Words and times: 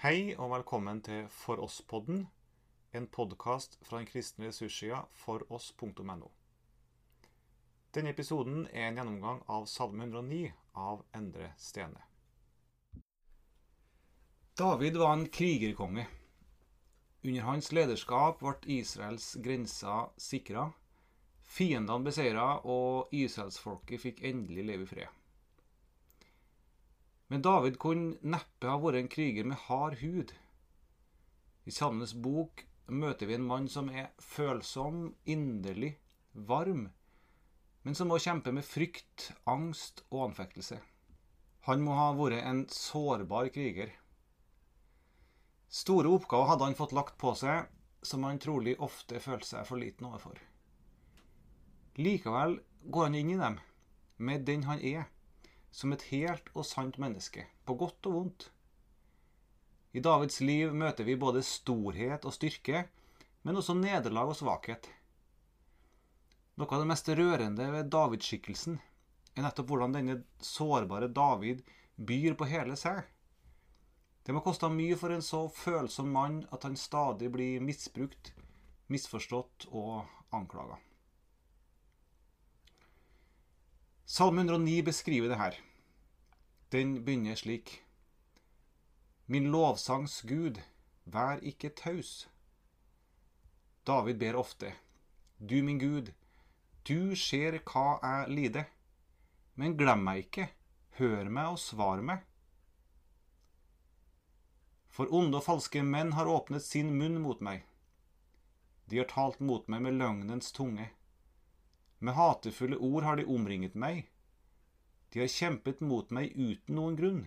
Hei 0.00 0.30
og 0.40 0.48
velkommen 0.48 1.02
til 1.04 1.26
For 1.28 1.60
oss-podden, 1.60 2.22
en 2.96 3.06
podkast 3.12 3.74
fra 3.84 3.98
den 3.98 4.06
kristne 4.08 4.46
ressurssida 4.48 5.02
foross.no. 5.12 6.30
Denne 7.92 8.14
episoden 8.14 8.62
er 8.72 8.86
en 8.86 8.96
gjennomgang 8.96 9.42
av 9.44 9.66
Salme 9.68 10.06
109 10.08 10.54
av 10.72 11.02
Endre 11.12 11.50
Stene. 11.60 12.00
David 14.56 14.96
var 15.04 15.12
en 15.18 15.28
krigerkonge. 15.28 16.06
Under 17.20 17.48
hans 17.50 17.68
lederskap 17.68 18.40
ble 18.40 18.56
Israels 18.80 19.34
grenser 19.44 20.14
sikra, 20.16 20.70
fiendene 21.44 22.08
beseira 22.08 22.54
og 22.64 23.12
israelsfolket 23.12 24.06
fikk 24.08 24.24
endelig 24.32 24.64
leve 24.72 24.88
i 24.88 24.94
fred. 24.96 25.19
Men 27.30 27.44
David 27.46 27.78
kunne 27.78 28.16
neppe 28.26 28.66
ha 28.66 28.78
vært 28.82 28.98
en 28.98 29.10
kriger 29.10 29.46
med 29.46 29.60
hard 29.68 30.00
hud. 30.00 30.32
I 31.64 31.74
Salmenes 31.74 32.16
bok 32.18 32.64
møter 32.90 33.30
vi 33.30 33.36
en 33.36 33.46
mann 33.46 33.68
som 33.70 33.90
er 33.94 34.10
følsom, 34.18 35.12
inderlig, 35.30 35.92
varm, 36.34 36.88
men 37.86 37.96
som 37.96 38.10
må 38.10 38.18
kjempe 38.18 38.50
med 38.52 38.66
frykt, 38.66 39.30
angst 39.46 40.02
og 40.10 40.30
anfektelse. 40.30 40.80
Han 41.68 41.84
må 41.86 41.94
ha 41.94 42.10
vært 42.18 42.42
en 42.42 42.64
sårbar 42.72 43.52
kriger. 43.54 43.92
Store 45.70 46.10
oppgaver 46.10 46.50
hadde 46.50 46.66
han 46.66 46.78
fått 46.78 46.96
lagt 46.96 47.14
på 47.20 47.36
seg, 47.38 47.68
som 48.02 48.24
han 48.26 48.42
trolig 48.42 48.74
ofte 48.82 49.20
følte 49.22 49.52
seg 49.52 49.68
for 49.68 49.78
liten 49.78 50.08
overfor. 50.08 50.40
Likevel 52.00 52.58
går 52.90 53.06
han 53.06 53.18
inn 53.20 53.32
i 53.36 53.38
dem, 53.38 53.58
med 54.18 54.46
den 54.48 54.66
han 54.66 54.82
er 54.82 55.06
som 55.70 55.92
et 55.94 56.06
helt 56.10 56.50
og 56.54 56.66
sant 56.66 56.98
menneske, 57.00 57.46
på 57.66 57.76
godt 57.78 58.08
og 58.10 58.16
vondt. 58.16 58.48
I 59.92 60.02
Davids 60.02 60.40
liv 60.40 60.74
møter 60.74 61.06
vi 61.06 61.18
både 61.18 61.42
storhet 61.46 62.26
og 62.26 62.34
styrke, 62.34 62.84
men 63.42 63.58
også 63.58 63.74
nederlag 63.78 64.30
og 64.30 64.38
svakhet. 64.38 64.90
Noe 66.60 66.76
av 66.76 66.82
det 66.82 66.90
mest 66.90 67.08
rørende 67.08 67.70
ved 67.72 67.88
Davidskikkelsen 67.90 68.76
er 69.34 69.46
nettopp 69.46 69.70
hvordan 69.70 69.96
denne 69.96 70.18
sårbare 70.44 71.08
David 71.08 71.62
byr 71.96 72.36
på 72.36 72.48
hele 72.50 72.76
seg. 72.78 73.00
Det 74.26 74.34
må 74.36 74.42
koste 74.44 74.68
mye 74.70 74.98
for 75.00 75.14
en 75.14 75.24
så 75.24 75.46
følsom 75.48 76.10
mann 76.12 76.42
at 76.52 76.66
han 76.68 76.76
stadig 76.76 77.30
blir 77.32 77.64
misbrukt, 77.64 78.34
misforstått 78.92 79.70
og 79.72 80.04
anklaga. 80.36 80.76
Salme 84.10 84.40
109 84.40 84.82
beskriver 84.82 85.28
det 85.28 85.36
her. 85.38 85.54
Den 86.72 87.04
begynner 87.04 87.34
slik. 87.38 87.84
Min 89.26 89.52
lovsangs 89.52 90.22
Gud, 90.22 90.58
vær 91.04 91.38
ikke 91.46 91.68
taus. 91.68 92.28
David 93.86 94.18
ber 94.18 94.34
ofte. 94.34 94.72
Du 95.38 95.62
min 95.62 95.78
Gud, 95.78 96.10
du 96.88 97.14
ser 97.14 97.60
hva 97.62 98.00
jeg 98.02 98.34
lider. 98.34 98.66
Men 99.54 99.78
glem 99.78 100.02
meg 100.02 100.26
ikke, 100.26 100.50
hør 100.98 101.30
meg 101.30 101.54
og 101.54 101.62
svar 101.62 102.02
meg. 102.02 102.26
For 104.90 105.06
onde 105.06 105.38
og 105.38 105.46
falske 105.46 105.86
menn 105.86 106.16
har 106.18 106.26
åpnet 106.26 106.66
sin 106.66 106.96
munn 106.98 107.22
mot 107.22 107.38
meg. 107.38 107.62
De 108.90 108.98
har 108.98 109.12
talt 109.14 109.38
mot 109.38 109.70
meg 109.70 109.86
med 109.86 110.02
løgnens 110.02 110.50
tunge. 110.50 110.90
Med 112.00 112.14
hatefulle 112.16 112.76
ord 112.76 113.04
har 113.04 113.16
de 113.16 113.26
omringet 113.28 113.74
meg. 113.76 114.06
De 115.12 115.20
har 115.20 115.28
kjempet 115.28 115.82
mot 115.84 116.08
meg 116.10 116.32
uten 116.32 116.78
noen 116.78 116.96
grunn. 116.96 117.26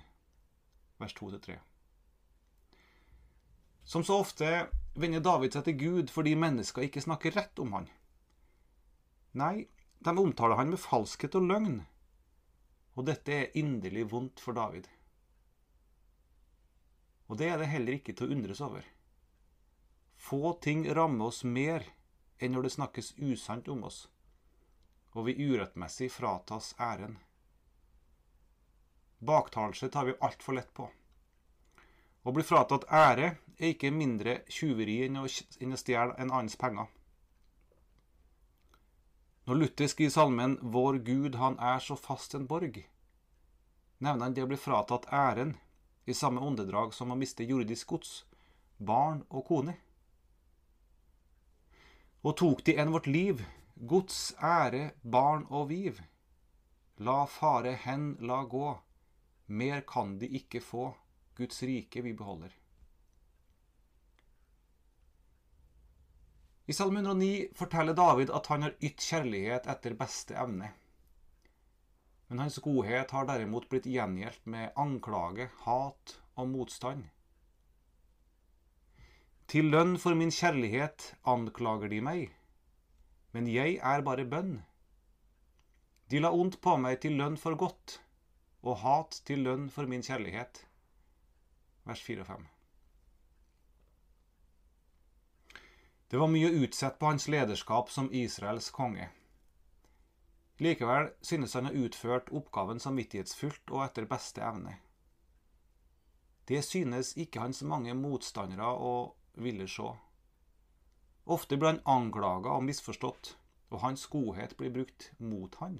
Vers 0.98 1.14
2-3. 1.20 1.60
Som 3.86 4.06
så 4.08 4.18
ofte 4.24 4.50
vender 4.98 5.22
David 5.22 5.54
seg 5.54 5.68
til 5.68 5.78
Gud 5.78 6.14
fordi 6.14 6.34
mennesker 6.40 6.88
ikke 6.88 7.04
snakker 7.06 7.36
rett 7.38 7.60
om 7.62 7.76
han. 7.78 7.90
Nei, 9.38 9.68
de 10.02 10.14
omtaler 10.18 10.58
han 10.58 10.74
med 10.74 10.82
falskhet 10.82 11.38
og 11.38 11.46
løgn. 11.52 11.84
Og 12.98 13.06
dette 13.06 13.36
er 13.36 13.58
inderlig 13.60 14.08
vondt 14.10 14.42
for 14.42 14.58
David. 14.58 14.88
Og 17.30 17.38
det 17.38 17.52
er 17.52 17.62
det 17.62 17.70
heller 17.70 18.00
ikke 18.00 18.18
til 18.18 18.30
å 18.30 18.38
undres 18.38 18.62
over. 18.62 18.88
Få 20.18 20.56
ting 20.66 20.86
rammer 20.90 21.30
oss 21.30 21.44
mer 21.44 21.86
enn 22.42 22.56
når 22.56 22.68
det 22.68 22.76
snakkes 22.78 23.14
usant 23.22 23.70
om 23.70 23.86
oss 23.90 24.08
og 25.14 25.28
vi 25.28 25.38
urettmessig 25.38 26.10
fratas 26.12 26.74
æren. 26.82 27.18
Baktalelse 29.24 29.90
tar 29.90 30.06
vi 30.06 30.18
altfor 30.20 30.58
lett 30.58 30.74
på. 30.74 30.90
Å 32.24 32.32
bli 32.32 32.44
fratatt 32.44 32.88
ære 32.88 33.30
er 33.60 33.72
ikke 33.74 33.92
mindre 33.92 34.42
tjuveri 34.52 35.02
enn 35.06 35.22
å, 35.22 35.28
stjele 35.30 36.16
en 36.18 36.32
annens 36.32 36.56
penger. 36.60 36.88
Når 39.44 39.60
Luther 39.60 39.90
skriver 39.92 40.12
salmen 40.12 40.58
'Vår 40.62 41.00
Gud, 41.04 41.36
han 41.36 41.58
er 41.60 41.80
så 41.80 41.96
fast 41.96 42.36
en 42.36 42.48
borg', 42.48 42.86
nevner 44.00 44.24
han 44.24 44.34
det 44.34 44.44
å 44.44 44.48
bli 44.48 44.58
fratatt 44.58 45.08
æren 45.12 45.58
i 46.06 46.14
samme 46.14 46.42
åndedrag 46.42 46.94
som 46.94 47.12
å 47.12 47.20
miste 47.20 47.44
jordisk 47.44 47.88
gods, 47.88 48.26
barn 48.78 49.26
og 49.30 49.46
kone. 49.48 49.76
Og 52.24 52.38
tok 52.40 52.64
de 52.64 52.78
enn 52.80 52.92
vårt 52.92 53.08
liv, 53.08 53.44
Gods 53.76 54.36
ære, 54.38 54.92
barn 55.02 55.48
og 55.50 55.70
viv. 55.70 55.98
La 57.02 57.26
fare 57.26 57.74
hen, 57.86 58.14
la 58.22 58.44
gå. 58.46 58.68
Mer 59.48 59.82
kan 59.82 60.18
de 60.22 60.30
ikke 60.30 60.62
få, 60.62 60.92
Guds 61.36 61.64
rike 61.64 62.04
vi 62.06 62.14
beholder. 62.14 62.54
I 66.66 66.74
Salme 66.74 67.02
109 67.02 67.50
forteller 67.58 67.94
David 67.98 68.30
at 68.32 68.48
han 68.48 68.62
har 68.64 68.78
ytt 68.80 69.02
kjærlighet 69.04 69.66
etter 69.68 69.98
beste 70.00 70.38
evne. 70.38 70.70
Men 72.30 72.46
hans 72.46 72.62
godhet 72.64 73.12
har 73.12 73.28
derimot 73.28 73.68
blitt 73.70 73.90
gjengjeldt 73.90 74.46
med 74.46 74.72
anklage, 74.80 75.50
hat 75.66 76.16
og 76.38 76.48
motstand. 76.54 77.10
Til 79.50 79.74
lønn 79.74 79.98
for 80.00 80.16
min 80.16 80.32
kjærlighet 80.32 81.10
anklager 81.28 81.92
de 81.92 82.00
meg 82.06 82.32
men 83.34 83.50
jeg 83.50 83.80
er 83.82 84.06
bare 84.06 84.26
bønn. 84.30 84.60
De 86.10 86.22
la 86.22 86.30
ondt 86.32 86.60
på 86.62 86.76
meg 86.78 87.00
til 87.02 87.18
lønn 87.18 87.38
for 87.42 87.58
godt, 87.58 87.98
og 88.62 88.80
hat 88.84 89.22
til 89.28 89.44
lønn 89.48 89.70
for 89.74 89.90
min 89.90 90.06
kjærlighet. 90.06 90.66
Vers 91.90 92.02
4 92.02 92.22
og 92.24 92.28
5. 92.28 92.46
Det 96.14 96.20
var 96.22 96.30
mye 96.30 96.54
utsett 96.62 97.00
på 97.02 97.10
hans 97.10 97.26
lederskap 97.28 97.90
som 97.90 98.12
Israels 98.14 98.70
konge. 98.70 99.10
Likevel 100.62 101.10
synes 101.26 101.56
han 101.58 101.66
å 101.66 101.74
ha 101.74 101.86
utført 101.88 102.30
oppgaven 102.30 102.80
samvittighetsfullt 102.80 103.74
og 103.74 103.82
etter 103.88 104.06
beste 104.08 104.44
evne. 104.46 104.78
Det 106.46 106.62
synes 106.62 107.16
ikke 107.18 107.42
hans 107.42 107.64
mange 107.66 107.96
motstandere 107.98 108.68
å 108.70 108.94
ville 109.42 109.66
se. 109.68 109.90
Ofte 111.26 111.58
blir 111.58 111.74
han 111.74 111.84
anklaga 111.88 112.52
og 112.58 112.66
misforstått, 112.68 113.36
og 113.72 113.82
hans 113.84 114.06
godhet 114.12 114.58
blir 114.60 114.74
brukt 114.74 115.12
mot 115.20 115.56
han. 115.62 115.80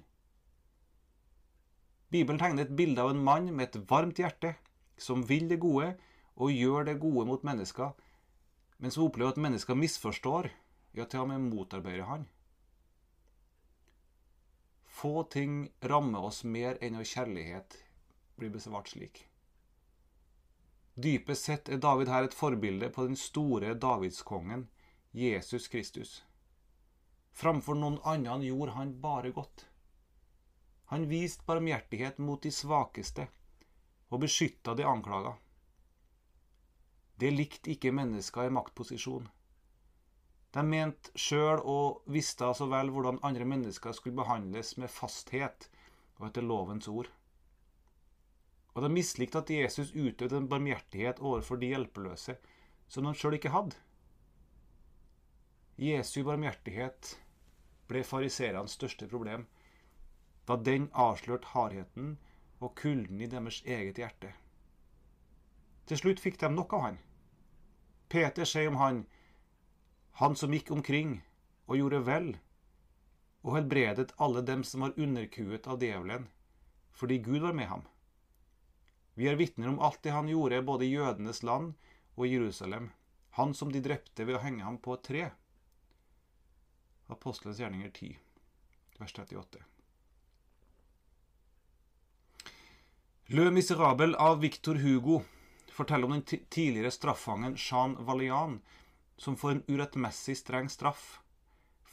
Bibelen 2.14 2.38
tegner 2.40 2.64
et 2.64 2.76
bilde 2.76 3.02
av 3.02 3.10
en 3.12 3.24
mann 3.26 3.50
med 3.52 3.68
et 3.68 3.90
varmt 3.90 4.20
hjerte, 4.22 4.54
som 4.96 5.24
vil 5.28 5.48
det 5.50 5.60
gode 5.60 5.94
og 6.34 6.52
gjør 6.54 6.86
det 6.88 7.00
gode 7.02 7.26
mot 7.28 7.44
mennesker, 7.46 7.92
men 8.78 8.94
som 8.94 9.06
opplever 9.06 9.34
at 9.34 9.42
mennesker 9.42 9.78
misforstår, 9.78 10.50
ja, 10.94 11.04
til 11.04 11.24
og 11.24 11.30
med 11.32 11.48
motarbeider 11.50 12.06
han. 12.08 12.26
Få 14.94 15.24
ting 15.30 15.72
rammer 15.82 16.28
oss 16.30 16.44
mer 16.46 16.78
enn 16.80 16.94
når 16.96 17.08
kjærlighet 17.10 17.78
blir 18.38 18.52
besvart 18.54 18.92
slik. 18.92 19.24
Dypest 20.94 21.48
sett 21.48 21.68
er 21.68 21.82
David 21.82 22.08
her 22.12 22.28
et 22.28 22.36
forbilde 22.36 22.88
på 22.94 23.08
den 23.08 23.18
store 23.18 23.74
davidskongen, 23.74 24.68
Jesus 25.16 25.68
Kristus. 25.68 26.24
Framfor 27.30 27.76
noen 27.78 28.00
annen 28.02 28.42
gjorde 28.42 28.72
han 28.74 28.88
bare 29.00 29.30
godt. 29.30 29.68
Han 30.90 31.06
viste 31.06 31.46
barmhjertighet 31.46 32.18
mot 32.18 32.42
de 32.42 32.50
svakeste 32.50 33.28
og 34.10 34.24
beskytta 34.24 34.74
de 34.74 34.82
anklaga. 34.90 35.36
Det 37.14 37.30
likte 37.30 37.70
ikke 37.76 37.94
mennesker 37.94 38.48
i 38.48 38.54
maktposisjon. 38.58 39.30
De 40.50 40.66
mente 40.66 41.14
sjøl 41.14 41.62
og 41.62 42.02
visste 42.10 42.50
så 42.58 42.66
vel 42.74 42.90
hvordan 42.90 43.22
andre 43.22 43.46
mennesker 43.54 43.94
skulle 43.94 44.18
behandles 44.18 44.74
med 44.82 44.90
fasthet 44.90 45.70
og 46.18 46.32
etter 46.32 46.42
lovens 46.42 46.90
ord. 46.90 47.06
Og 48.74 48.82
de 48.82 48.90
mislikte 48.90 49.46
at 49.46 49.56
Jesus 49.62 49.94
utøvde 49.94 50.42
en 50.42 50.50
barmhjertighet 50.50 51.22
overfor 51.22 51.62
de 51.62 51.70
hjelpeløse 51.70 52.40
som 52.90 53.06
de 53.06 53.14
sjøl 53.14 53.38
ikke 53.38 53.54
hadde. 53.54 53.78
Jesu 55.76 56.22
barmhjertighet 56.22 57.16
ble 57.90 58.04
fariseernes 58.06 58.76
største 58.78 59.08
problem, 59.10 59.48
da 60.46 60.56
den 60.56 60.86
avslørte 60.92 61.50
hardheten 61.50 62.14
og 62.60 62.76
kulden 62.78 63.20
i 63.20 63.28
deres 63.30 63.58
eget 63.66 63.98
hjerte. 63.98 64.30
Til 65.90 66.00
slutt 66.00 66.22
fikk 66.22 66.38
de 66.40 66.52
nok 66.54 66.72
av 66.78 66.84
han. 66.86 67.00
Peter 68.08 68.46
sier 68.46 68.70
om 68.70 68.78
han, 68.78 69.02
han 70.22 70.38
som 70.38 70.54
gikk 70.54 70.70
omkring 70.70 71.18
og 71.66 71.76
gjorde 71.80 72.04
vel, 72.06 72.30
og 73.42 73.58
helbredet 73.58 74.14
alle 74.22 74.44
dem 74.46 74.62
som 74.64 74.86
var 74.86 74.94
underkuet 74.96 75.66
av 75.66 75.82
djevelen, 75.82 76.28
fordi 76.94 77.18
Gud 77.18 77.42
var 77.42 77.52
med 77.52 77.68
ham. 77.68 77.82
Vi 79.18 79.26
er 79.26 79.38
vitner 79.42 79.68
om 79.74 79.80
alt 79.82 80.02
det 80.06 80.14
han 80.14 80.30
gjorde 80.30 80.62
både 80.62 80.86
i 80.86 80.94
jødenes 80.94 81.42
land 81.42 81.74
og 82.14 82.26
i 82.26 82.36
Jerusalem, 82.36 82.92
han 83.34 83.54
som 83.54 83.72
de 83.74 83.82
drepte 83.82 84.22
ved 84.22 84.38
å 84.38 84.44
henge 84.46 84.62
ham 84.62 84.78
på 84.78 84.94
et 84.94 85.04
tre. 85.10 85.24
Apostelens 87.06 87.58
gjerninger 87.60 87.90
10, 87.90 88.18
vers 88.98 89.14
38. 89.18 89.64
Le 93.26 93.50
Miserable 93.50 94.16
av 94.16 94.40
Victor 94.40 94.74
Hugo 94.74 95.22
forteller 95.72 96.04
om 96.04 96.12
den 96.12 96.46
tidligere 96.48 96.90
straffangen 96.90 97.56
Jean 97.56 97.96
Valian, 98.04 98.60
som 99.16 99.36
får 99.36 99.50
en 99.50 99.62
urettmessig 99.68 100.36
streng 100.36 100.68
straff 100.68 101.20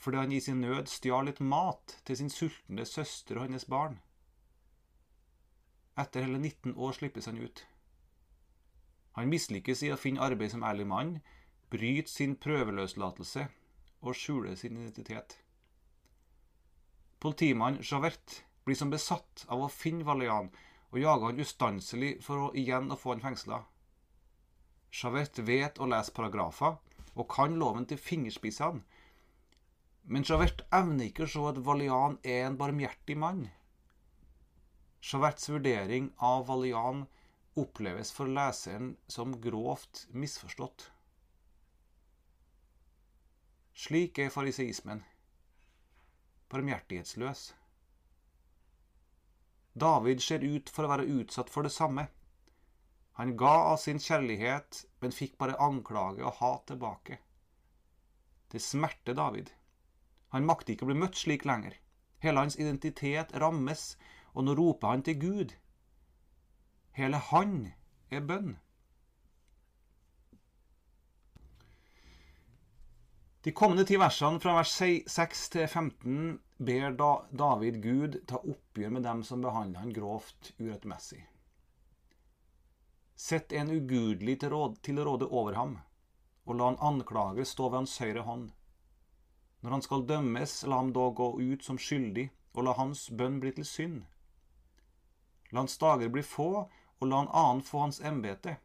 fordi 0.02 0.18
han 0.18 0.32
i 0.32 0.42
sin 0.42 0.62
nød 0.62 0.88
stjal 0.90 1.28
litt 1.30 1.40
mat 1.46 1.94
til 2.08 2.18
sin 2.18 2.32
sultne 2.34 2.88
søster 2.90 3.38
og 3.38 3.46
hennes 3.46 3.68
barn. 3.70 4.00
Etter 5.94 6.26
hele 6.26 6.40
19 6.40 6.74
år 6.74 6.96
slippes 6.98 7.30
han 7.30 7.38
ut. 7.38 7.62
Han 9.14 9.30
mislykkes 9.30 9.84
i 9.86 9.92
å 9.94 10.00
finne 10.02 10.24
arbeid 10.26 10.56
som 10.56 10.66
ærlig 10.66 10.88
mann, 10.90 11.20
bryter 11.70 12.10
sin 12.10 12.34
prøveløslatelse 12.34 13.46
og 14.02 14.18
skjuler 14.18 14.58
sin 14.60 14.78
identitet. 14.78 15.38
Politimann 17.22 17.80
Javert 17.86 18.42
blir 18.66 18.78
som 18.78 18.92
besatt 18.94 19.46
av 19.48 19.62
å 19.62 19.72
finne 19.72 20.06
Valian, 20.08 20.50
og 20.92 21.00
jager 21.00 21.30
han 21.30 21.42
ustanselig 21.44 22.16
for 22.26 22.48
å 22.48 22.52
igjen 22.58 22.92
å 22.92 22.98
få 23.00 23.14
han 23.16 23.24
fengsla. 23.24 23.62
Javert 24.92 25.40
vet 25.48 25.80
å 25.80 25.88
lese 25.88 26.12
paragrafer 26.16 26.78
og 27.14 27.30
kan 27.32 27.56
loven 27.60 27.86
til 27.88 28.02
fingerspissene, 28.02 28.82
men 30.12 30.26
Javert 30.28 30.66
evner 30.74 31.08
ikke 31.08 31.28
å 31.28 31.32
se 31.32 31.42
at 31.52 31.62
Valian 31.66 32.18
er 32.26 32.48
en 32.48 32.58
barmhjertig 32.60 33.16
mann. 33.22 33.46
Javerts 35.02 35.50
vurdering 35.50 36.12
av 36.22 36.46
Valian 36.48 37.06
oppleves 37.58 38.12
for 38.14 38.30
leseren 38.30 38.96
som 39.10 39.34
grovt 39.42 40.06
misforstått. 40.14 40.92
Slik 43.74 44.20
er 44.20 44.30
fariseismen. 44.30 45.04
Barmhjertighetsløs. 46.50 47.56
David 49.74 50.20
ser 50.20 50.44
ut 50.44 50.70
for 50.70 50.86
å 50.86 50.92
være 50.92 51.08
utsatt 51.22 51.50
for 51.50 51.64
det 51.64 51.72
samme. 51.72 52.08
Han 53.20 53.38
ga 53.40 53.54
av 53.72 53.78
sin 53.80 54.00
kjærlighet, 54.00 54.86
men 55.00 55.16
fikk 55.16 55.38
bare 55.40 55.60
anklage 55.64 56.26
og 56.26 56.36
hat 56.42 56.68
tilbake. 56.68 57.20
Det 58.52 58.60
smerter 58.62 59.16
David. 59.16 59.52
Han 60.36 60.48
makter 60.48 60.74
ikke 60.74 60.84
å 60.88 60.92
bli 60.92 61.00
møtt 61.00 61.16
slik 61.20 61.46
lenger. 61.48 61.78
Hele 62.24 62.44
hans 62.44 62.60
identitet 62.60 63.32
rammes, 63.40 63.96
og 64.36 64.46
nå 64.46 64.56
roper 64.60 64.92
han 64.92 65.04
til 65.08 65.20
Gud. 65.20 65.56
Hele 67.00 67.24
han 67.32 67.72
er 68.12 68.28
bønn. 68.28 68.58
De 73.42 73.52
kommende 73.52 73.86
ti 73.86 73.98
versene 73.98 74.38
fra 74.40 74.54
vers 74.54 74.72
6 75.10 75.40
til 75.50 75.68
15 75.68 76.40
ber 76.62 76.94
David 77.34 77.80
Gud 77.82 78.20
ta 78.30 78.38
oppgjør 78.38 78.92
med 78.94 79.04
dem 79.08 79.24
som 79.26 79.42
behandler 79.42 79.82
han 79.82 79.94
grovt 79.96 80.52
urettmessig. 80.60 81.24
Sett 83.18 83.54
en 83.54 83.72
ugudelig 83.74 84.40
til, 84.44 84.54
råd, 84.54 84.78
til 84.86 85.02
råde 85.02 85.26
over 85.26 85.58
ham, 85.58 85.74
og 86.46 86.60
la 86.60 86.70
han 86.70 86.80
anklager 86.92 87.50
stå 87.50 87.72
ved 87.72 87.82
hans 87.82 87.98
høyre 88.02 88.28
hånd. 88.30 88.48
Når 89.62 89.76
han 89.78 89.86
skal 89.86 90.06
dømmes, 90.14 90.56
la 90.70 90.78
ham 90.78 90.94
da 90.94 91.10
gå 91.10 91.34
ut 91.42 91.66
som 91.66 91.82
skyldig, 91.82 92.30
og 92.54 92.66
la 92.66 92.78
hans 92.78 93.08
bønn 93.10 93.42
bli 93.42 93.56
til 93.58 93.66
synd. 93.66 94.00
La 95.50 95.64
hans 95.64 95.82
dager 95.82 96.14
bli 96.14 96.22
få, 96.22 96.50
og 97.02 97.10
la 97.10 97.26
en 97.26 97.34
annen 97.34 97.66
få 97.66 97.88
hans 97.88 98.02
embete. 98.06 98.60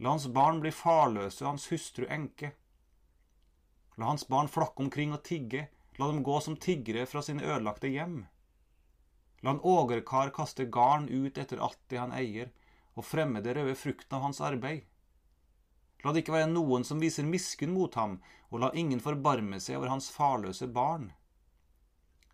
La 0.00 0.16
hans 0.16 0.28
barn 0.28 0.64
bli 0.64 0.72
farløse 0.72 1.44
og 1.44 1.52
hans 1.52 1.68
hustru 1.68 2.08
enke. 2.08 2.54
La 3.96 4.08
hans 4.10 4.26
barn 4.28 4.48
flakke 4.50 4.82
omkring 4.82 5.12
og 5.14 5.22
tigge, 5.26 5.68
la 5.98 6.08
dem 6.10 6.22
gå 6.26 6.40
som 6.40 6.56
tiggere 6.56 7.06
fra 7.06 7.22
sine 7.22 7.44
ødelagte 7.44 7.90
hjem. 7.92 8.24
La 9.44 9.54
en 9.54 9.60
ågerkar 9.60 10.32
kaste 10.34 10.66
garn 10.66 11.06
ut 11.08 11.38
etter 11.38 11.62
alt 11.62 11.80
det 11.92 12.00
han 12.00 12.14
eier, 12.16 12.50
og 12.94 13.06
fremme 13.06 13.42
det 13.44 13.54
røde 13.58 13.74
frukten 13.78 14.16
av 14.18 14.24
hans 14.26 14.40
arbeid. 14.40 14.86
La 16.04 16.12
det 16.12 16.24
ikke 16.24 16.34
være 16.34 16.50
noen 16.50 16.84
som 16.84 17.00
viser 17.00 17.26
miskunn 17.28 17.74
mot 17.74 17.94
ham, 17.98 18.18
og 18.50 18.60
la 18.60 18.72
ingen 18.74 19.02
forbarme 19.04 19.60
seg 19.60 19.78
over 19.78 19.92
hans 19.92 20.10
farløse 20.12 20.66
barn. 20.68 21.12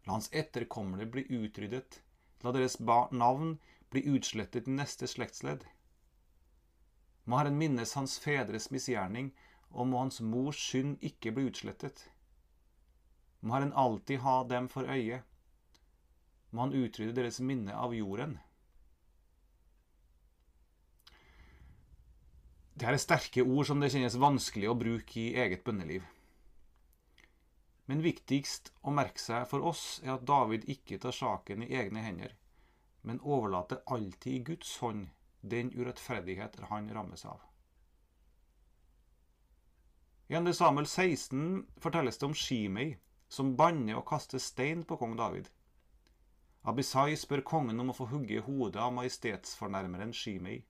La 0.06 0.16
hans 0.16 0.30
etterkommere 0.32 1.06
bli 1.06 1.26
utryddet, 1.28 2.00
la 2.42 2.54
deres 2.56 2.78
navn 2.80 3.58
bli 3.90 4.02
utslettet 4.10 4.68
i 4.68 4.74
neste 4.74 5.06
slektsledd. 5.10 5.66
Må 7.26 7.38
Herren 7.38 7.58
minnes 7.60 7.94
hans 7.94 8.16
fedres 8.18 8.70
misgjerning, 8.74 9.30
og 9.70 9.86
må 9.86 10.02
hans 10.02 10.20
mors 10.20 10.58
synd 10.58 10.98
ikke 11.06 11.32
bli 11.34 11.46
utslettet. 11.50 12.08
Må 13.40 13.54
Herren 13.54 13.72
alltid 13.72 14.20
ha 14.24 14.42
dem 14.44 14.68
for 14.68 14.88
øye. 14.90 15.22
Må 16.50 16.66
han 16.66 16.74
utrydde 16.74 17.16
deres 17.16 17.40
minne 17.40 17.74
av 17.76 17.94
jorden. 17.94 18.38
Det 22.80 22.88
er 22.88 22.96
sterke 22.96 23.44
ord 23.44 23.66
som 23.68 23.80
det 23.82 23.90
kjennes 23.92 24.16
vanskelig 24.16 24.70
å 24.70 24.78
bruke 24.78 25.18
i 25.20 25.34
eget 25.42 25.62
bønneliv. 25.66 26.04
Men 27.90 28.00
viktigst 28.04 28.70
å 28.86 28.94
merke 28.94 29.20
seg 29.20 29.44
for 29.50 29.66
oss 29.66 29.84
er 30.04 30.14
at 30.14 30.24
David 30.24 30.64
ikke 30.70 31.00
tar 31.02 31.12
saken 31.12 31.66
i 31.66 31.72
egne 31.76 32.04
hender, 32.04 32.32
men 33.02 33.20
overlater 33.20 33.82
alltid 33.84 34.32
i 34.32 34.42
Guds 34.52 34.76
hånd 34.80 35.10
den 35.42 35.72
urettferdighet 35.74 36.56
han 36.70 36.88
rammes 36.94 37.26
av. 37.28 37.49
I 40.30 40.34
2. 40.34 40.52
Samuel 40.54 40.86
16 40.86 41.66
fortelles 41.76 42.18
det 42.18 42.26
om 42.26 42.34
Shimei, 42.34 42.98
som 43.28 43.56
banner 43.58 43.96
og 43.98 44.04
kaster 44.06 44.38
stein 44.38 44.84
på 44.86 44.94
kong 45.00 45.16
David. 45.18 45.48
Abisai 46.62 47.16
spør 47.18 47.40
kongen 47.42 47.82
om 47.82 47.88
å 47.90 47.96
få 47.96 48.04
hugge 48.12 48.38
hodet 48.46 48.78
av 48.78 48.92
majestetsfornærmeren 48.94 50.12
Shimei. 50.14 50.60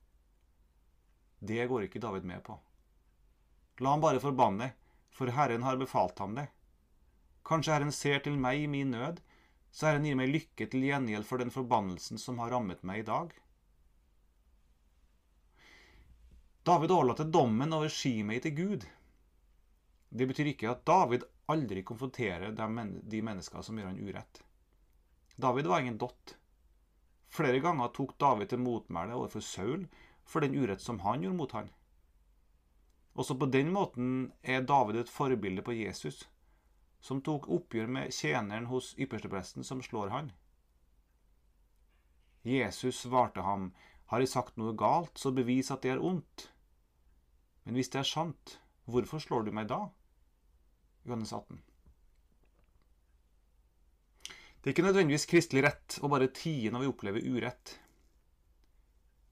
Det 1.37 1.67
går 1.69 1.85
ikke 1.85 2.01
David 2.01 2.25
med 2.25 2.41
på. 2.47 2.55
La 3.85 3.91
ham 3.93 4.01
bare 4.01 4.23
forbanne, 4.23 4.71
for 5.13 5.29
Herren 5.29 5.61
har 5.67 5.77
befalt 5.77 6.17
ham 6.23 6.33
det. 6.39 6.47
Kanskje 7.45 7.75
Herren 7.75 7.93
ser 7.93 8.23
til 8.25 8.39
meg 8.41 8.63
i 8.63 8.71
min 8.71 8.95
nød, 8.95 9.19
så 9.69 9.91
Herren 9.91 10.07
gir 10.09 10.17
meg 10.17 10.31
lykke 10.31 10.67
til 10.71 10.87
gjengjeld 10.87 11.27
for 11.29 11.37
den 11.37 11.53
forbannelsen 11.53 12.17
som 12.17 12.41
har 12.41 12.49
rammet 12.55 12.81
meg 12.81 13.03
i 13.03 13.05
dag. 13.11 13.37
David 16.65 16.95
overlater 16.97 17.29
dommen 17.29 17.77
over 17.77 17.93
Shimei 17.93 18.41
til 18.41 18.57
Gud. 18.57 18.89
Det 20.11 20.27
betyr 20.27 20.51
ikke 20.51 20.71
at 20.73 20.83
David 20.85 21.23
aldri 21.51 21.83
konfronterer 21.87 22.51
de 22.51 23.21
mennesker 23.23 23.63
som 23.63 23.77
gjør 23.79 23.93
han 23.93 23.99
urett. 23.99 24.41
David 25.39 25.69
var 25.71 25.79
ingen 25.79 25.99
dott. 26.01 26.35
Flere 27.31 27.61
ganger 27.63 27.93
tok 27.95 28.17
David 28.19 28.51
til 28.51 28.59
motmæle 28.59 29.15
overfor 29.15 29.39
Saul 29.39 29.85
for 30.27 30.43
den 30.43 30.57
urett 30.59 30.83
som 30.83 30.99
han 31.05 31.23
gjorde 31.23 31.37
mot 31.37 31.55
han. 31.55 31.71
Også 33.15 33.37
på 33.39 33.47
den 33.51 33.71
måten 33.71 34.33
er 34.43 34.67
David 34.67 34.99
et 34.99 35.09
forbilde 35.09 35.63
på 35.63 35.75
Jesus, 35.75 36.25
som 36.99 37.23
tok 37.23 37.47
oppgjør 37.47 37.87
med 37.87 38.11
tjeneren 38.11 38.67
hos 38.67 38.91
ypperstepresten 38.99 39.63
som 39.67 39.81
slår 39.83 40.11
han. 40.11 40.31
Jesus 42.43 43.03
svarte 43.05 43.43
ham, 43.47 43.71
har 44.11 44.19
jeg 44.19 44.31
sagt 44.31 44.59
noe 44.59 44.75
galt, 44.75 45.15
så 45.15 45.31
bevis 45.31 45.71
at 45.71 45.83
det 45.83 45.95
er 45.95 46.03
ondt. 46.03 46.49
Men 47.63 47.79
hvis 47.79 47.91
det 47.93 48.03
er 48.03 48.11
sant, 48.11 48.59
hvorfor 48.85 49.23
slår 49.23 49.47
du 49.47 49.51
meg 49.55 49.71
da? 49.71 49.85
Johannes 51.03 51.33
18. 51.33 51.61
Det 54.61 54.69
er 54.69 54.75
ikke 54.75 54.85
nødvendigvis 54.85 55.25
kristelig 55.25 55.63
rett 55.65 55.97
å 56.05 56.09
bare 56.11 56.29
tie 56.37 56.69
når 56.69 56.83
vi 56.83 56.89
opplever 56.91 57.25
urett. 57.25 57.79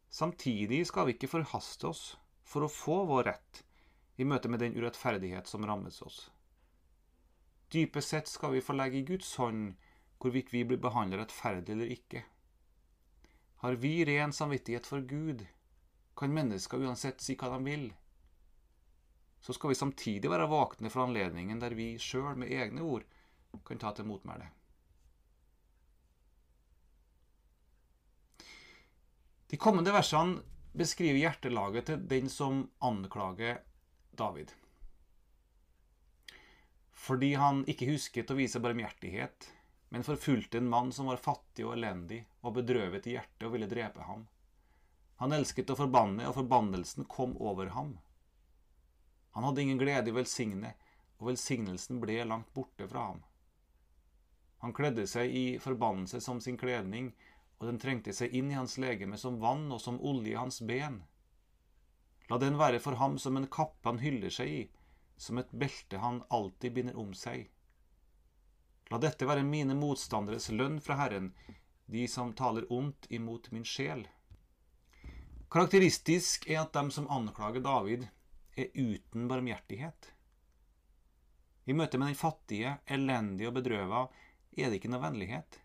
Samtidig 0.09 0.81
skal 0.89 1.05
vi 1.05 1.13
ikke 1.13 1.29
forhaste 1.29 1.91
oss 1.91 2.03
for 2.41 2.65
å 2.65 2.71
få 2.73 3.03
vår 3.11 3.27
rett 3.29 3.61
i 4.17 4.25
møte 4.25 4.49
med 4.49 4.63
den 4.63 4.73
urettferdighet 4.73 5.47
som 5.47 5.67
rammes 5.69 6.01
oss. 6.01 6.23
Dypest 7.69 8.15
sett 8.15 8.31
skal 8.31 8.55
vi 8.55 8.63
få 8.65 8.73
legge 8.73 8.97
i 8.99 9.05
Guds 9.05 9.35
hånd 9.37 9.75
hvorvidt 10.19 10.49
vi 10.51 10.65
blir 10.65 10.81
behandlet 10.81 11.21
rettferdig 11.21 11.75
eller 11.75 11.93
ikke. 11.93 12.23
Har 13.61 13.77
vi 13.77 13.93
ren 14.09 14.33
samvittighet 14.33 14.89
for 14.89 15.05
Gud, 15.05 15.45
kan 16.17 16.33
mennesker 16.33 16.81
uansett 16.81 17.21
si 17.21 17.37
hva 17.39 17.51
de 17.53 17.59
vil. 17.69 17.85
Så 19.41 19.55
skal 19.55 19.71
vi 19.71 19.79
samtidig 19.79 20.29
være 20.29 20.49
våkne 20.51 20.91
for 20.91 21.07
anledningen 21.07 21.59
der 21.61 21.75
vi 21.77 21.93
sjøl 22.01 22.35
med 22.39 22.51
egne 22.51 22.83
ord 22.83 23.05
kan 23.65 23.79
ta 23.81 23.91
til 23.95 24.05
motmæle. 24.05 24.49
De 29.49 29.57
kommende 29.57 29.93
versene 29.95 30.43
beskriver 30.77 31.17
hjertelaget 31.17 31.87
til 31.89 32.03
den 32.11 32.29
som 32.29 32.67
anklager 32.85 33.63
David. 34.11 34.51
Fordi 36.93 37.33
han 37.39 37.63
ikke 37.71 37.87
husket 37.89 38.29
å 38.29 38.37
vise 38.37 38.61
barmhjertighet, 38.61 39.47
men 39.89 40.05
forfulgte 40.05 40.59
en 40.59 40.69
mann 40.69 40.91
som 40.93 41.09
var 41.09 41.21
fattig 41.23 41.65
og 41.65 41.73
elendig 41.79 42.19
og 42.43 42.59
bedrøvet 42.59 43.07
i 43.09 43.15
hjertet 43.15 43.47
og 43.47 43.55
ville 43.55 43.69
drepe 43.71 44.05
ham. 44.05 44.27
Han 45.23 45.33
elsket 45.33 45.71
å 45.73 45.79
forbanne, 45.79 46.27
og 46.29 46.37
forbannelsen 46.37 47.07
kom 47.09 47.33
over 47.41 47.73
ham. 47.73 47.97
Han 49.39 49.45
hadde 49.45 49.61
ingen 49.61 49.77
glede 49.77 50.09
i 50.09 50.11
velsigne, 50.11 50.73
og 51.15 51.29
velsignelsen 51.29 52.01
ble 52.03 52.17
langt 52.27 52.49
borte 52.51 52.83
fra 52.91 53.05
ham. 53.05 53.21
Han 54.59 54.73
kledde 54.75 55.05
seg 55.07 55.31
i 55.31 55.43
forbannelse 55.63 56.19
som 56.19 56.41
sin 56.43 56.57
kledning, 56.59 57.13
og 57.55 57.69
den 57.69 57.79
trengte 57.79 58.11
seg 58.11 58.35
inn 58.35 58.49
i 58.51 58.57
hans 58.57 58.75
legeme 58.83 59.15
som 59.21 59.37
vann 59.39 59.63
og 59.71 59.79
som 59.79 60.01
olje 60.03 60.33
i 60.33 60.35
hans 60.35 60.59
ben. 60.59 60.97
La 62.27 62.35
den 62.43 62.59
være 62.59 62.83
for 62.83 62.99
ham 62.99 63.15
som 63.15 63.39
en 63.39 63.47
kappe 63.47 63.87
han 63.87 64.03
hyller 64.03 64.35
seg 64.41 64.51
i, 64.57 64.59
som 65.15 65.39
et 65.39 65.55
belte 65.55 66.03
han 66.03 66.19
alltid 66.27 66.75
binder 66.75 66.99
om 66.99 67.15
seg. 67.15 67.47
La 68.91 68.99
dette 68.99 69.23
være 69.23 69.47
mine 69.47 69.79
motstanderes 69.79 70.51
lønn 70.51 70.83
fra 70.83 70.99
Herren, 70.99 71.31
de 71.87 72.09
som 72.11 72.35
taler 72.35 72.67
ondt 72.67 73.07
imot 73.07 73.53
min 73.55 73.63
sjel. 73.63 74.03
Karakteristisk 75.47 76.51
er 76.51 76.65
at 76.67 76.75
de 76.75 76.89
som 76.91 77.07
anklager 77.07 77.63
David, 77.63 78.09
er 78.59 78.71
uten 78.75 79.27
barmhjertighet. 79.31 80.11
I 81.69 81.75
møte 81.77 81.99
med 82.01 82.11
den 82.11 82.19
fattige, 82.19 82.77
elendige 82.89 83.49
og 83.49 83.57
bedrøva 83.59 84.05
er 84.57 84.69
det 84.69 84.79
ikke 84.79 84.91
noe 84.91 85.03
vennlighet. 85.03 85.59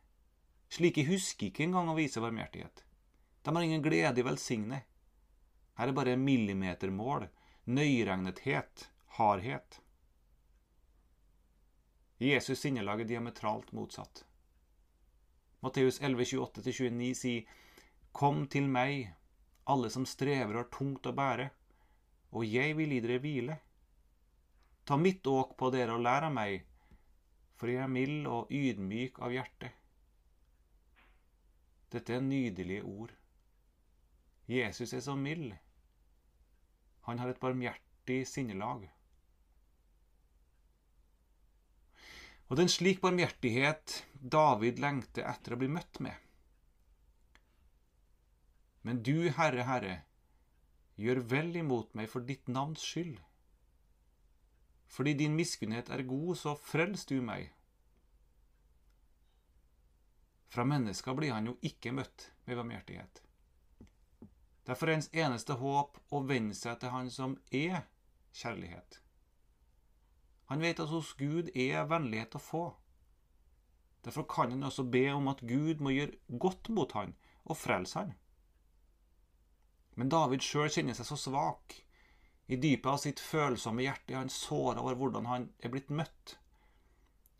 Slike 0.74 1.06
husker 1.08 1.48
ikke 1.48 1.64
engang 1.66 1.88
å 1.90 1.96
vise 1.96 2.22
barmhjertighet. 2.22 2.84
De 3.44 3.54
har 3.54 3.64
ingen 3.64 3.84
glede 3.84 4.20
i 4.20 4.26
velsigne. 4.26 4.82
Her 5.78 5.90
er 5.90 5.96
bare 5.96 6.18
millimetermål, 6.20 7.26
nøyregnethet, 7.66 8.88
hardhet. 9.18 9.80
Jesus 12.22 12.60
sinnelag 12.62 13.02
er 13.02 13.10
diametralt 13.10 13.72
motsatt. 13.76 14.24
Matteus 15.64 16.00
11, 16.00 16.24
28-29 16.24 17.12
sier, 17.18 17.44
Kom 18.14 18.44
til 18.46 18.68
meg, 18.70 19.08
alle 19.66 19.88
som 19.90 20.04
strever 20.06 20.52
og 20.52 20.60
har 20.60 20.72
tungt 20.72 21.08
å 21.08 21.14
bære, 21.16 21.48
og 22.34 22.46
jeg 22.46 22.74
vil 22.76 22.92
gi 22.94 23.00
dere 23.04 23.22
hvile. 23.22 23.56
Ta 24.84 24.98
mitt 25.00 25.26
åk 25.30 25.54
på 25.58 25.70
dere 25.72 25.94
og 25.94 26.02
lær 26.04 26.26
av 26.26 26.34
meg, 26.34 26.64
for 27.56 27.70
jeg 27.70 27.84
er 27.84 27.92
mild 27.92 28.26
og 28.28 28.50
ydmyk 28.52 29.20
av 29.22 29.32
hjerte. 29.32 29.70
Dette 31.94 32.16
er 32.16 32.24
nydelige 32.26 32.82
ord. 32.82 33.14
Jesus 34.50 34.92
er 34.92 35.00
så 35.00 35.14
mild. 35.16 35.54
Han 37.06 37.20
har 37.22 37.30
et 37.30 37.40
barmhjertig 37.40 38.24
sinnelag. 38.28 38.88
Og 42.48 42.56
det 42.56 42.64
er 42.64 42.66
en 42.66 42.74
slik 42.74 43.00
barmhjertighet 43.00 44.02
David 44.34 44.82
lengter 44.82 45.24
etter 45.30 45.54
å 45.54 45.60
bli 45.60 45.70
møtt 45.72 46.00
med. 46.04 46.18
Men 48.84 49.00
du, 49.06 49.30
Herre, 49.32 49.64
Herre, 49.64 49.94
gjør 51.00 51.20
vel 51.30 51.56
imot 51.56 51.94
meg 51.98 52.08
for 52.10 52.26
ditt 52.26 52.48
navns 52.48 52.84
skyld. 52.84 53.18
Fordi 54.86 55.14
din 55.18 55.34
miskunnhet 55.34 55.90
er 55.90 56.06
god, 56.06 56.34
så 56.36 56.54
frels 56.54 57.06
du 57.10 57.16
meg. 57.22 57.50
Fra 60.54 60.64
mennesker 60.64 61.16
blir 61.18 61.34
han 61.34 61.50
jo 61.50 61.56
ikke 61.66 61.92
møtt 61.92 62.28
med 62.46 62.60
barmhjertighet. 62.60 63.22
Derfor 64.66 64.88
er 64.88 65.00
ens 65.00 65.10
eneste 65.12 65.56
håp 65.60 65.98
å 66.14 66.22
venne 66.24 66.54
seg 66.54 66.78
til 66.80 66.92
Han 66.94 67.10
som 67.10 67.34
er 67.52 67.82
kjærlighet. 68.32 69.00
Han 70.48 70.62
vet 70.62 70.80
at 70.80 70.92
hos 70.92 71.12
Gud 71.18 71.50
er 71.56 71.88
vennlighet 71.90 72.36
å 72.38 72.40
få. 72.40 72.64
Derfor 74.04 74.26
kan 74.28 74.50
han 74.52 74.62
også 74.62 74.84
be 74.84 75.08
om 75.12 75.28
at 75.28 75.40
Gud 75.40 75.80
må 75.80 75.90
gjøre 75.90 76.38
godt 76.38 76.68
mot 76.68 76.92
han 76.92 77.14
og 77.44 77.56
frelse 77.56 77.98
han. 77.98 78.14
Men 79.94 80.10
David 80.10 80.42
sjøl 80.42 80.70
kjenner 80.72 80.96
seg 80.96 81.08
så 81.08 81.18
svak. 81.18 81.76
I 82.46 82.58
dypet 82.60 82.90
av 82.90 82.98
sitt 83.00 83.22
følsomme 83.22 83.84
hjerte 83.86 84.12
er 84.12 84.20
han 84.20 84.32
såra 84.32 84.82
over 84.82 84.98
hvordan 84.98 85.28
han 85.30 85.46
er 85.64 85.72
blitt 85.72 85.92
møtt. 85.94 86.34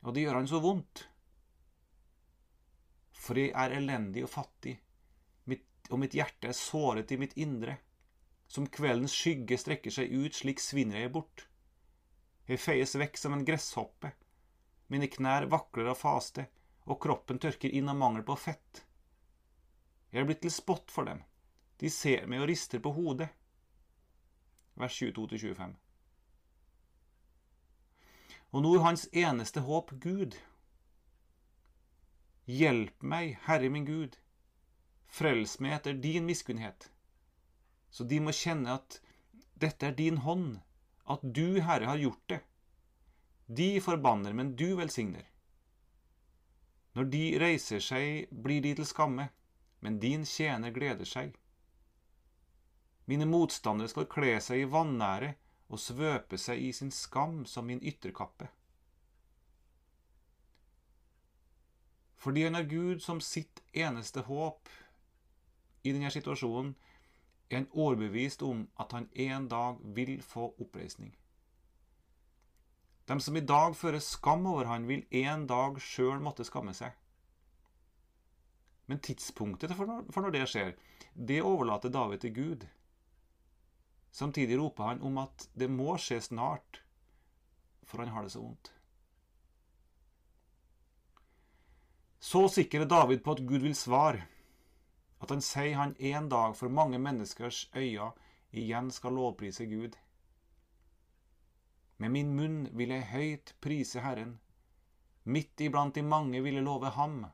Og 0.05 0.15
det 0.15 0.25
gjør 0.25 0.39
han 0.41 0.49
så 0.49 0.61
vondt. 0.65 1.07
For 3.25 3.41
jeg 3.41 3.55
er 3.57 3.75
elendig 3.79 4.25
og 4.27 4.33
fattig, 4.33 4.75
mitt, 5.49 5.67
og 5.91 6.01
mitt 6.03 6.17
hjerte 6.17 6.51
er 6.51 6.57
såret 6.57 7.13
i 7.13 7.19
mitt 7.21 7.37
indre. 7.41 7.79
Som 8.49 8.69
kveldens 8.69 9.15
skygge 9.17 9.59
strekker 9.59 9.93
seg 9.95 10.13
ut, 10.13 10.37
slik 10.37 10.61
svinner 10.61 11.01
jeg 11.01 11.13
bort. 11.15 11.47
Jeg 12.47 12.61
feies 12.61 12.93
vekk 13.01 13.17
som 13.17 13.35
en 13.35 13.45
gresshoppe. 13.49 14.13
Mine 14.93 15.09
knær 15.09 15.49
vakler 15.53 15.89
av 15.91 15.97
faste, 15.97 16.45
og 16.85 17.01
kroppen 17.01 17.41
tørker 17.41 17.73
inn 17.73 17.89
av 17.89 17.97
mangel 17.97 18.25
på 18.29 18.37
fett. 18.37 18.85
Jeg 20.13 20.23
er 20.23 20.29
blitt 20.29 20.45
til 20.45 20.53
spott 20.53 20.93
for 20.93 21.09
dem. 21.09 21.25
De 21.85 21.91
ser 21.93 22.23
meg 22.25 22.41
og 22.41 22.49
rister 22.49 22.81
på 22.81 22.95
hodet. 22.97 23.27
Vers 24.81 24.95
22-25. 25.03 25.75
Og 28.57 28.65
nå 28.65 28.71
er 28.79 28.85
hans 28.87 29.05
eneste 29.13 29.61
håp 29.67 29.93
Gud. 30.01 30.39
Hjelp 32.49 33.05
meg, 33.05 33.37
Herre 33.45 33.69
min 33.77 33.85
Gud. 33.85 34.17
Frels 35.19 35.59
meg 35.61 35.77
etter 35.77 36.01
din 36.07 36.25
miskunnhet. 36.25 36.89
Så 37.93 38.09
de 38.09 38.23
må 38.25 38.33
kjenne 38.33 38.79
at 38.81 38.99
dette 39.61 39.93
er 39.93 40.01
din 40.01 40.25
hånd, 40.25 40.63
at 41.05 41.21
du, 41.21 41.61
Herre, 41.69 41.93
har 41.93 42.01
gjort 42.01 42.25
det. 42.33 42.43
De 43.61 43.71
forbanner, 43.85 44.33
men 44.33 44.57
du 44.57 44.71
velsigner. 44.81 45.29
Når 46.97 47.13
de 47.13 47.25
reiser 47.45 47.89
seg, 47.93 48.29
blir 48.33 48.65
de 48.65 48.73
til 48.81 48.89
skamme, 48.89 49.29
men 49.85 50.01
din 50.01 50.25
tjener 50.25 50.73
gleder 50.73 51.05
seg. 51.05 51.37
Mine 53.05 53.27
motstandere 53.29 53.91
skal 53.93 54.09
kle 54.09 54.37
seg 54.41 54.63
i 54.63 54.69
vanære 54.71 55.35
og 55.69 55.81
svøpe 55.81 56.39
seg 56.41 56.63
i 56.63 56.71
sin 56.73 56.93
skam 56.95 57.43
som 57.49 57.67
min 57.69 57.83
ytterkappe. 57.83 58.49
Fordi 62.25 62.47
han 62.47 62.57
har 62.57 62.65
Gud 62.69 63.03
som 63.05 63.21
sitt 63.21 63.61
eneste 63.77 64.25
håp 64.25 64.71
i 65.85 65.93
denne 65.93 66.09
situasjonen, 66.11 66.73
er 67.51 67.61
han 67.61 67.67
overbevist 67.77 68.43
om 68.43 68.63
at 68.81 68.95
han 68.97 69.11
en 69.13 69.49
dag 69.53 69.83
vil 69.97 70.17
få 70.25 70.55
oppreisning. 70.57 71.13
De 73.05 73.19
som 73.21 73.37
i 73.37 73.45
dag 73.45 73.77
fører 73.77 74.01
skam 74.01 74.47
over 74.49 74.65
han, 74.65 74.89
vil 74.89 75.05
en 75.13 75.45
dag 75.47 75.77
sjøl 75.83 76.23
måtte 76.25 76.47
skamme 76.49 76.73
seg. 76.73 76.95
Men 78.89 79.01
tidspunktet 79.05 79.77
for 79.77 80.25
når 80.25 80.33
det 80.33 80.47
skjer, 80.49 80.73
det 81.13 81.43
overlater 81.45 81.93
David 81.93 82.25
til 82.25 82.35
Gud. 82.37 82.65
Samtidig 84.15 84.59
roper 84.59 84.85
han 84.85 85.03
om 85.03 85.17
at 85.19 85.49
det 85.59 85.67
må 85.67 85.97
skje 85.99 86.21
snart, 86.23 86.79
for 87.83 87.99
han 87.99 88.13
har 88.15 88.23
det 88.23 88.31
så 88.31 88.45
vondt. 88.45 88.71
Så 92.23 92.45
sikker 92.49 92.85
er 92.85 92.91
David 92.93 93.25
på 93.25 93.35
at 93.35 93.43
Gud 93.43 93.65
vil 93.67 93.75
svare, 93.75 94.23
at 95.19 95.35
han 95.35 95.43
sier 95.43 95.75
han 95.81 95.97
en 95.99 96.29
dag 96.31 96.55
for 96.55 96.71
mange 96.71 97.01
menneskers 97.03 97.65
øyne 97.75 98.13
igjen 98.55 98.93
skal 98.95 99.19
lovprise 99.19 99.67
Gud. 99.67 99.99
Med 101.99 102.15
min 102.15 102.31
munn 102.39 102.61
vil 102.71 102.95
jeg 102.95 103.11
høyt 103.11 103.55
prise 103.67 104.05
Herren, 104.05 104.37
midt 105.25 105.59
iblant 105.67 105.99
de 105.99 106.07
mange 106.07 106.43
vil 106.47 106.61
jeg 106.61 106.69
love 106.69 106.95
ham. 106.95 107.25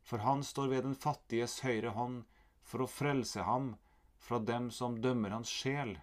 For 0.00 0.24
han 0.24 0.40
står 0.42 0.72
ved 0.72 0.88
den 0.88 0.96
fattiges 0.96 1.60
høyre 1.60 1.92
hånd 1.92 2.22
for 2.64 2.86
å 2.86 2.88
frelse 2.88 3.44
ham 3.44 3.74
fra 4.18 4.38
dem 4.38 4.70
som 4.74 5.00
dømmer 5.00 5.36
hans 5.36 5.50
sjel. 5.52 5.96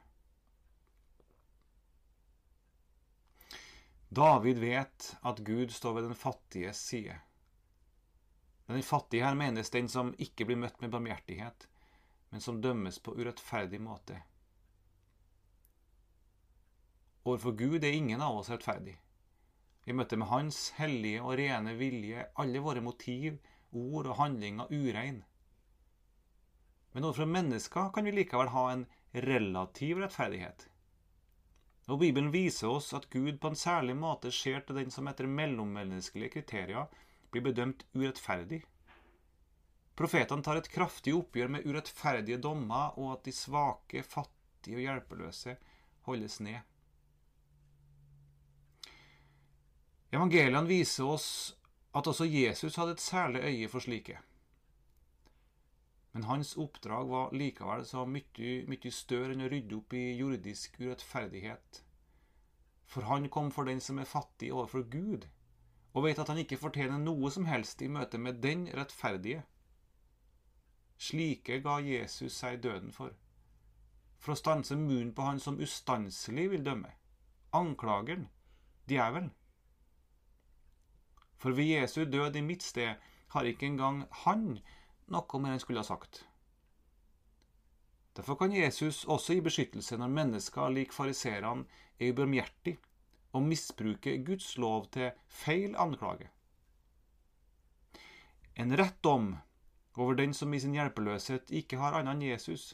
David 4.16 4.60
vet 4.60 5.16
at 5.22 5.42
Gud 5.44 5.72
står 5.72 5.94
ved 5.94 6.08
den 6.10 6.16
fattiges 6.16 6.80
side. 6.80 7.18
Den 8.66 8.84
fattige 8.84 9.26
her 9.26 9.36
menes 9.38 9.70
den 9.70 9.90
som 9.92 10.14
ikke 10.18 10.48
blir 10.48 10.58
møtt 10.62 10.80
med 10.82 10.94
barmhjertighet, 10.94 11.68
men 12.32 12.42
som 12.42 12.62
dømmes 12.62 12.98
på 13.04 13.14
urettferdig 13.18 13.82
måte. 13.82 14.22
Overfor 17.26 17.58
Gud 17.58 17.84
er 17.84 17.94
ingen 17.94 18.22
av 18.22 18.38
oss 18.40 18.50
rettferdig. 18.54 18.96
Vi 19.86 19.94
møtte 19.94 20.18
med 20.18 20.30
Hans 20.30 20.72
hellige 20.80 21.22
og 21.22 21.38
rene 21.38 21.76
vilje 21.78 22.26
alle 22.42 22.62
våre 22.62 22.82
motiv, 22.86 23.38
ord 23.72 24.10
og 24.10 24.18
handlinger 24.18 24.72
urein. 24.72 25.24
Men 26.96 27.04
overfor 27.04 27.28
mennesker 27.28 27.90
kan 27.92 28.08
vi 28.08 28.14
likevel 28.16 28.54
ha 28.54 28.70
en 28.72 28.86
relativ 29.12 30.00
rettferdighet. 30.00 30.70
Og 31.92 32.00
Bibelen 32.00 32.32
viser 32.32 32.72
oss 32.72 32.94
at 32.96 33.10
Gud 33.12 33.36
på 33.42 33.52
en 33.52 33.60
særlig 33.60 33.98
måte 34.00 34.32
ser 34.34 34.64
til 34.64 34.80
den 34.80 34.94
som 34.94 35.10
etter 35.12 35.28
mellommenneskelige 35.28 36.38
kriterier 36.38 36.88
blir 37.34 37.44
bedømt 37.46 37.84
urettferdig. 37.94 38.62
Profetene 40.00 40.44
tar 40.44 40.62
et 40.62 40.70
kraftig 40.72 41.14
oppgjør 41.16 41.52
med 41.52 41.68
urettferdige 41.68 42.40
dommer, 42.42 42.96
og 42.96 43.18
at 43.18 43.28
de 43.28 43.34
svake, 43.36 44.04
fattige 44.04 44.80
og 44.80 44.86
hjelpeløse 44.88 45.58
holdes 46.08 46.40
ned. 46.48 46.64
Evangeliene 50.16 50.64
viser 50.68 51.12
oss 51.12 51.28
at 51.96 52.08
også 52.08 52.28
Jesus 52.28 52.80
hadde 52.80 52.96
et 52.96 53.04
særlig 53.04 53.44
øye 53.44 53.70
for 53.72 53.84
slike. 53.84 54.18
Men 56.16 56.24
hans 56.24 56.54
oppdrag 56.56 57.10
var 57.12 57.34
likevel 57.36 57.82
så 57.84 58.06
mye, 58.08 58.52
mye 58.72 58.92
større 58.96 59.34
enn 59.36 59.44
å 59.44 59.50
rydde 59.52 59.76
opp 59.76 59.94
i 60.00 60.04
jordisk 60.16 60.78
urettferdighet. 60.80 61.82
For 62.88 63.04
han 63.10 63.28
kom 63.28 63.50
for 63.52 63.68
den 63.68 63.82
som 63.84 64.00
er 64.00 64.08
fattig 64.08 64.54
overfor 64.56 64.86
Gud, 64.94 65.26
og 65.92 66.06
vet 66.06 66.22
at 66.24 66.32
han 66.32 66.40
ikke 66.40 66.62
fortjener 66.62 67.02
noe 67.04 67.32
som 67.36 67.50
helst 67.50 67.84
i 67.84 67.90
møte 67.92 68.22
med 68.22 68.40
den 68.46 68.64
rettferdige. 68.80 69.42
Slike 70.96 71.60
ga 71.66 71.82
Jesus 71.84 72.40
seg 72.40 72.62
døden 72.64 72.96
for, 72.96 73.12
for 74.16 74.38
å 74.38 74.40
stanse 74.40 74.80
munnen 74.80 75.12
på 75.18 75.28
han 75.28 75.44
som 75.44 75.60
ustanselig 75.60 76.48
vil 76.54 76.64
dømme, 76.64 76.94
anklageren, 77.52 78.30
djevelen. 78.88 79.34
For 81.36 81.52
ved 81.60 81.74
Jesu 81.74 82.06
død 82.08 82.40
i 82.40 82.48
mitt 82.54 82.64
sted 82.64 83.04
har 83.36 83.52
ikke 83.52 83.68
engang 83.68 84.06
han 84.24 84.48
noe 85.14 85.40
mer 85.42 85.56
enn 85.56 85.62
skulle 85.64 85.84
ha 85.84 85.88
sagt. 85.88 86.24
Derfor 88.16 88.38
kan 88.40 88.54
Jesus 88.56 89.04
også 89.06 89.36
gi 89.36 89.44
beskyttelse 89.44 89.98
når 90.00 90.14
mennesker 90.18 90.72
lik 90.72 90.94
fariserene 90.96 91.66
er 92.00 92.14
ubarmhjertige 92.14 92.80
og 93.36 93.44
misbruker 93.44 94.22
Guds 94.24 94.54
lov 94.58 94.88
til 94.96 95.12
feil 95.28 95.76
anklage. 95.76 96.30
En 98.56 98.72
rett 98.80 99.04
dom 99.04 99.34
over 99.96 100.16
den 100.16 100.34
som 100.34 100.54
i 100.54 100.60
sin 100.60 100.76
hjelpeløshet 100.76 101.52
ikke 101.52 101.80
har 101.80 101.98
annet 102.00 102.16
enn 102.16 102.24
Jesus, 102.30 102.70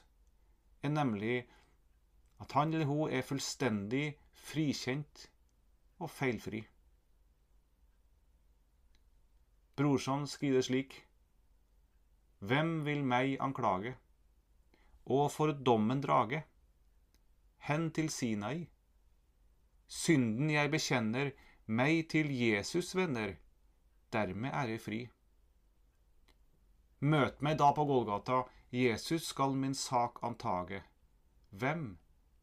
er 0.85 0.93
nemlig 0.93 1.41
at 2.41 2.53
han 2.57 2.73
eller 2.73 2.89
hun 2.89 3.09
er 3.09 3.25
fullstendig 3.25 4.05
frikjent 4.33 5.27
og 6.01 6.09
feilfri. 6.09 6.61
Brorson 9.77 10.27
skriver 10.27 10.61
slik 10.65 10.97
hvem 12.41 12.85
vil 12.85 13.03
meg 13.05 13.35
anklage? 13.39 13.93
Og 15.05 15.27
for 15.31 15.51
dommen 15.53 16.01
drage? 16.01 16.43
Hen 17.67 17.91
til 17.93 18.09
Sinai. 18.09 18.65
Synden 19.85 20.49
jeg 20.49 20.71
bekjenner, 20.73 21.29
meg 21.67 22.09
til 22.09 22.31
Jesus 22.33 22.95
venner, 22.97 23.35
dermed 24.13 24.49
er 24.49 24.73
jeg 24.73 24.81
fri. 24.81 25.01
Møt 27.01 27.45
meg 27.45 27.59
da 27.61 27.69
på 27.77 27.85
Golgata, 27.85 28.41
Jesus 28.73 29.29
skal 29.29 29.53
min 29.53 29.77
sak 29.77 30.17
antage. 30.25 30.81
Hvem 31.49 31.97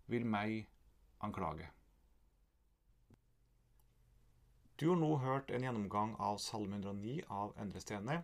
vil 0.06 0.26
meg 0.26 0.68
anklage? 1.20 1.72
Du 4.78 4.90
har 4.92 4.98
nå 5.02 5.16
hørt 5.16 5.50
en 5.50 5.64
gjennomgang 5.66 6.14
av 6.22 6.38
Salme 6.38 6.78
109 6.78 7.22
av 7.26 7.56
Endre 7.58 7.80
Stene. 7.82 8.22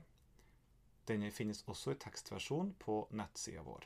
Denne 1.08 1.30
finnes 1.30 1.64
også 1.68 1.94
i 1.94 1.99
tekstversjon 2.00 2.75
på 2.80 3.02
nettsida 3.12 3.64
vår. 3.66 3.84